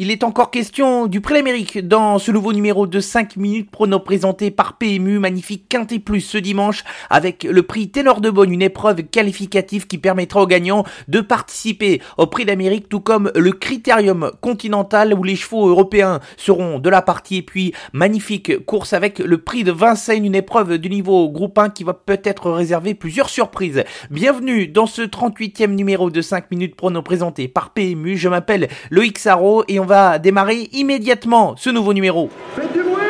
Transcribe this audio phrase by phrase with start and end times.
[0.00, 3.98] Il est encore question du prix l'Amérique dans ce nouveau numéro de 5 minutes prono
[3.98, 8.62] présenté par PMU, magnifique quintet plus ce dimanche avec le prix Ténor de Bonne, une
[8.62, 14.30] épreuve qualificative qui permettra aux gagnants de participer au prix d'Amérique tout comme le critérium
[14.40, 19.38] continental où les chevaux européens seront de la partie et puis magnifique course avec le
[19.38, 23.82] prix de Vincennes, une épreuve du niveau groupe 1 qui va peut-être réserver plusieurs surprises.
[24.12, 29.18] Bienvenue dans ce 38e numéro de 5 minutes prono présenté par PMU, je m'appelle Loïc
[29.18, 32.30] Sarro et on va démarrer immédiatement ce nouveau numéro.
[32.54, 33.02] Faites du bruit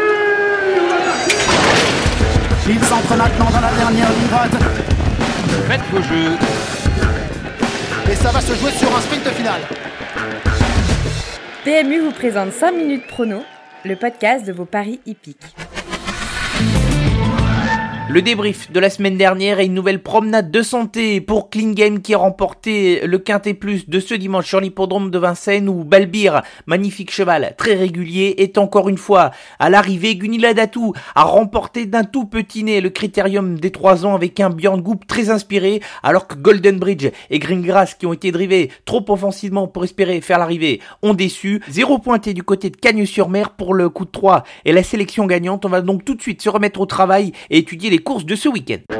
[2.69, 4.57] Il s'entre maintenant dans la dernière ligne droite.
[5.69, 6.37] Faites vos jeux.
[8.11, 9.61] Et ça va se jouer sur un sprint final.
[11.65, 13.43] PMU vous présente 5 minutes prono,
[13.85, 15.55] le podcast de vos paris hippiques.
[18.11, 22.15] Le débrief de la semaine dernière et une nouvelle promenade de santé pour Game qui
[22.15, 27.11] a remporté le Quintet Plus de ce dimanche sur l'hippodrome de Vincennes où Balbir, magnifique
[27.11, 30.17] cheval très régulier, est encore une fois à l'arrivée.
[30.17, 34.49] Gunilla Datou a remporté d'un tout petit nez le critérium des 3 ans avec un
[34.49, 39.05] Björn Goop très inspiré alors que Golden Bridge et Greengrass qui ont été drivés trop
[39.09, 41.61] offensivement pour espérer faire l'arrivée ont déçu.
[41.69, 45.67] Zéro pointé du côté de Cagnes-sur-Mer pour le coup de 3 et la sélection gagnante.
[45.67, 48.35] On va donc tout de suite se remettre au travail et étudier les courses de
[48.35, 48.98] ce week-end.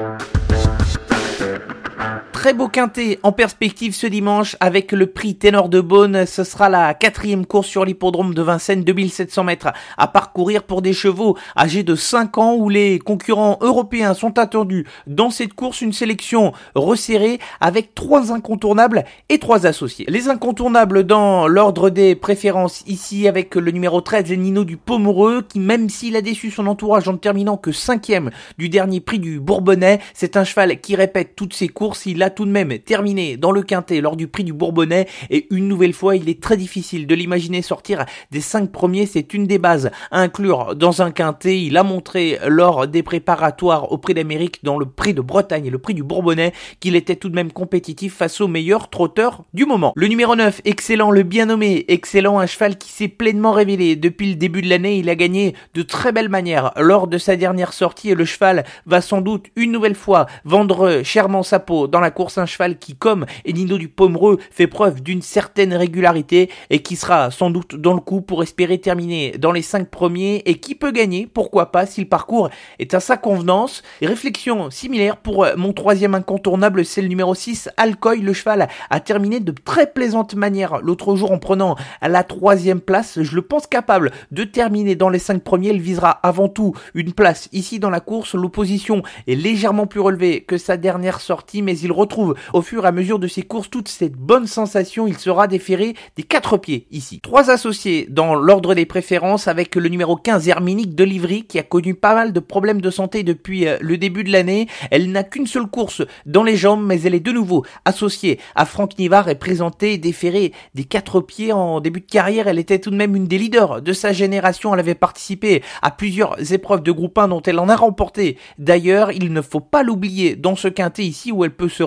[2.39, 6.25] Très beau quintet en perspective ce dimanche avec le prix Ténor de Beaune.
[6.25, 10.93] Ce sera la quatrième course sur l'hippodrome de Vincennes, 2700 mètres à parcourir pour des
[10.93, 14.87] chevaux âgés de 5 ans où les concurrents européens sont attendus.
[15.09, 20.07] Dans cette course, une sélection resserrée avec trois incontournables et trois associés.
[20.09, 25.59] Les incontournables dans l'ordre des préférences ici avec le numéro 13, Nino du Pomereux qui
[25.59, 29.41] même s'il a déçu son entourage en ne terminant que cinquième du dernier prix du
[29.41, 32.07] Bourbonnais, c'est un cheval qui répète toutes ses courses.
[32.07, 35.07] Il a tout de même terminé dans le quintet lors du prix du Bourbonnais.
[35.31, 39.35] Et une nouvelle fois il est très difficile de l'imaginer sortir des cinq premiers, c'est
[39.35, 43.99] une des bases à inclure dans un quintet, il a montré lors des préparatoires au
[43.99, 47.29] prix d'Amérique dans le prix de Bretagne et le prix du Bourbonnais qu'il était tout
[47.29, 49.93] de même compétitif face aux meilleurs trotteurs du moment.
[49.97, 53.97] Le numéro 9, excellent, le bien nommé, excellent, un cheval qui s'est pleinement révélé.
[53.97, 56.73] Depuis le début de l'année, il a gagné de très belles manières.
[56.77, 61.03] Lors de sa dernière sortie et le cheval va sans doute une nouvelle fois vendre
[61.03, 65.05] chèrement sa peau dans la course un cheval qui, comme Enino du Pomereux, fait preuve
[65.05, 69.53] d'une certaine régularité et qui sera sans doute dans le coup pour espérer terminer dans
[69.53, 73.17] les cinq premiers et qui peut gagner, pourquoi pas, si le parcours est à sa
[73.17, 73.85] convenance.
[74.03, 78.21] Réflexion similaire pour mon troisième incontournable, c'est le numéro 6, Alcoy.
[78.21, 83.23] Le cheval a terminé de très plaisante manière l'autre jour en prenant la troisième place.
[83.23, 85.69] Je le pense capable de terminer dans les cinq premiers.
[85.69, 88.35] Il visera avant tout une place ici dans la course.
[88.35, 92.08] L'opposition est légèrement plus relevée que sa dernière sortie, mais il retrouve
[92.53, 95.07] au fur et à mesure de ses courses toute cette bonne sensation.
[95.07, 97.21] Il sera déféré des quatre pieds ici.
[97.21, 101.63] Trois associés dans l'ordre des préférences avec le numéro 15 Herminique de Livry qui a
[101.63, 104.69] connu pas mal de problèmes de santé depuis euh, le début de l'année.
[104.91, 108.65] Elle n'a qu'une seule course dans les jambes mais elle est de nouveau associée à
[108.65, 112.49] Franck Nivard et présentée déférée des quatre pieds en début de carrière.
[112.49, 114.75] Elle était tout de même une des leaders de sa génération.
[114.75, 118.39] Elle avait participé à plusieurs épreuves de groupe 1 dont elle en a remporté.
[118.59, 121.83] D'ailleurs, il ne faut pas l'oublier dans ce quintet ici où elle peut se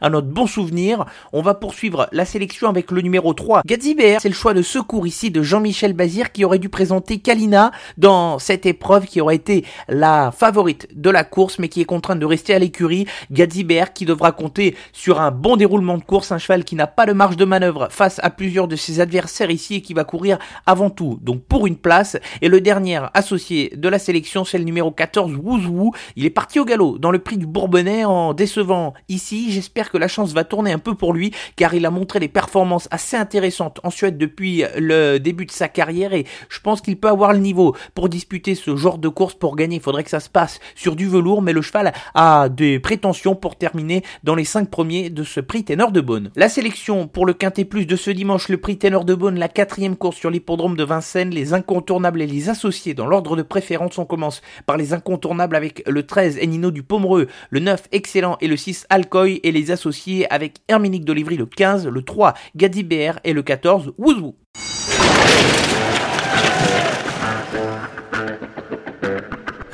[0.00, 1.04] à notre bon souvenir.
[1.32, 4.20] On va poursuivre la sélection avec le numéro 3, Gadzibert.
[4.20, 8.38] C'est le choix de secours ici de Jean-Michel Bazir qui aurait dû présenter Kalina dans
[8.38, 12.26] cette épreuve qui aurait été la favorite de la course mais qui est contrainte de
[12.26, 13.06] rester à l'écurie.
[13.30, 17.06] Gadzibert qui devra compter sur un bon déroulement de course, un cheval qui n'a pas
[17.06, 20.38] de marge de manœuvre face à plusieurs de ses adversaires ici et qui va courir
[20.66, 22.16] avant tout donc pour une place.
[22.40, 25.92] Et le dernier associé de la sélection c'est le numéro 14, Wouzou.
[26.16, 29.23] Il est parti au galop dans le prix du Bourbonnais en décevant ici.
[29.24, 32.28] J'espère que la chance va tourner un peu pour lui car il a montré des
[32.28, 36.98] performances assez intéressantes en Suède depuis le début de sa carrière et je pense qu'il
[36.98, 39.76] peut avoir le niveau pour disputer ce genre de course pour gagner.
[39.76, 43.34] Il faudrait que ça se passe sur du velours mais le cheval a des prétentions
[43.34, 46.30] pour terminer dans les 5 premiers de ce prix Ténor de Beaune.
[46.36, 49.48] La sélection pour le Quintet Plus de ce dimanche, le prix Ténor de Beaune, la
[49.48, 53.98] quatrième course sur l'hippodrome de Vincennes, les incontournables et les associés dans l'ordre de préférence.
[53.98, 58.48] On commence par les incontournables avec le 13 Enino du Pomereux, le 9 Excellent et
[58.48, 63.44] le 6 Et les associés avec Herminique d'Olivry le 15, le 3 Gadibert et le
[63.44, 64.34] 14 Wouzou.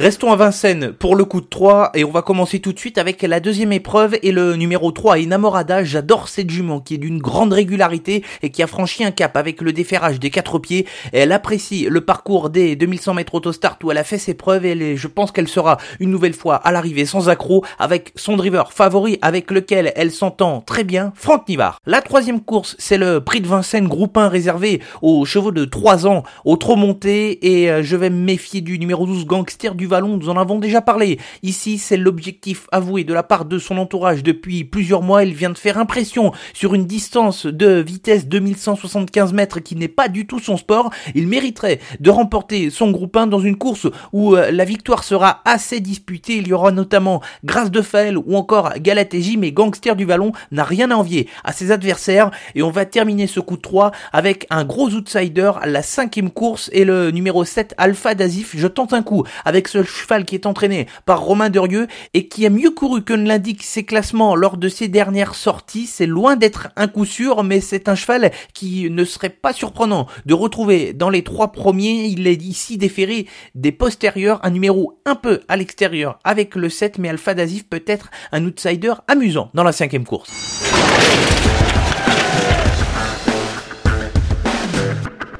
[0.01, 2.97] Restons à Vincennes pour le coup de 3 et on va commencer tout de suite
[2.97, 5.85] avec la deuxième épreuve et le numéro 3, Enamorada.
[5.85, 9.61] J'adore cette jument qui est d'une grande régularité et qui a franchi un cap avec
[9.61, 10.87] le déferrage des quatre pieds.
[11.13, 14.97] Elle apprécie le parcours des 2100 mètres autostart où elle a fait ses preuves et
[14.97, 19.19] je pense qu'elle sera une nouvelle fois à l'arrivée sans accroc avec son driver favori
[19.21, 21.79] avec lequel elle s'entend très bien, Franck Nivard.
[21.85, 26.07] La troisième course, c'est le prix de Vincennes groupe 1 réservé aux chevaux de 3
[26.07, 29.90] ans, au trop monté et euh, je vais me méfier du numéro 12 gangster du
[29.91, 31.19] Vallon, nous en avons déjà parlé.
[31.43, 35.25] Ici, c'est l'objectif avoué de la part de son entourage depuis plusieurs mois.
[35.25, 40.09] Il vient de faire impression sur une distance de vitesse 2175 mètres qui n'est pas
[40.09, 40.91] du tout son sport.
[41.15, 45.43] Il mériterait de remporter son groupe 1 dans une course où euh, la victoire sera
[45.45, 46.37] assez disputée.
[46.37, 50.65] Il y aura notamment Grâce de Fel ou encore Galatéji, mais Gangster du Vallon n'a
[50.65, 52.31] rien à envier à ses adversaires.
[52.55, 56.71] Et on va terminer ce coup de 3 avec un gros outsider, la cinquième course
[56.73, 58.55] et le numéro 7 Alpha Dazif.
[58.57, 62.47] Je tente un coup avec ce cheval qui est entraîné par Romain Derieux et qui
[62.47, 65.87] a mieux couru que ne l'indique ses classements lors de ses dernières sorties.
[65.87, 70.07] C'est loin d'être un coup sûr, mais c'est un cheval qui ne serait pas surprenant
[70.27, 72.07] de retrouver dans les trois premiers.
[72.07, 76.99] Il est ici déféré des postérieurs, un numéro un peu à l'extérieur avec le 7,
[76.99, 80.31] mais Alpha Dazif peut être un outsider amusant dans la cinquième course.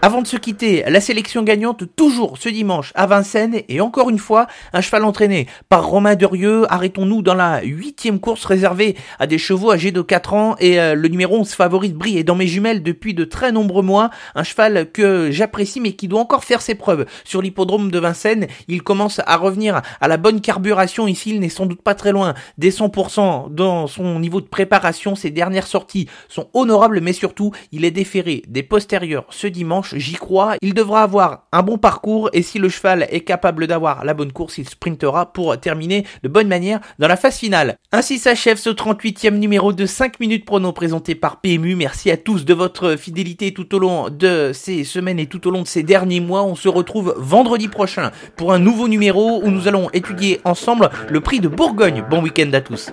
[0.03, 4.19] Avant de se quitter, la sélection gagnante toujours ce dimanche à Vincennes et encore une
[4.19, 6.65] fois un cheval entraîné par Romain Derieux.
[6.73, 10.95] Arrêtons-nous dans la huitième course réservée à des chevaux âgés de 4 ans et euh,
[10.95, 14.09] le numéro 11 favorite brille est dans mes jumelles depuis de très nombreux mois.
[14.35, 18.47] Un cheval que j'apprécie mais qui doit encore faire ses preuves sur l'hippodrome de Vincennes.
[18.69, 21.35] Il commence à revenir à la bonne carburation ici.
[21.35, 25.15] Il n'est sans doute pas très loin des 100% dans son niveau de préparation.
[25.15, 30.15] Ses dernières sorties sont honorables mais surtout il est déféré des postérieurs ce dimanche j'y
[30.15, 30.57] crois.
[30.63, 34.33] Il devra avoir un bon parcours et si le cheval est capable d'avoir la bonne
[34.33, 37.77] course, il sprintera pour terminer de bonne manière dans la phase finale.
[37.93, 41.75] Ainsi s'achève ce 38e numéro de 5 minutes prono présenté par PMU.
[41.77, 45.51] Merci à tous de votre fidélité tout au long de ces semaines et tout au
[45.51, 46.43] long de ces derniers mois.
[46.43, 51.21] On se retrouve vendredi prochain pour un nouveau numéro où nous allons étudier ensemble le
[51.21, 52.05] prix de Bourgogne.
[52.09, 52.93] Bon week-end à tous.